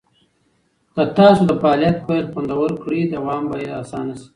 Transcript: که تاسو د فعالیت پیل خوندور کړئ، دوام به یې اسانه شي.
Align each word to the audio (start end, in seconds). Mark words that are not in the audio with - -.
که 0.93 1.03
تاسو 1.17 1.41
د 1.47 1.51
فعالیت 1.61 1.97
پیل 2.05 2.25
خوندور 2.31 2.71
کړئ، 2.81 3.01
دوام 3.15 3.43
به 3.49 3.55
یې 3.63 3.69
اسانه 3.81 4.13
شي. 4.19 4.27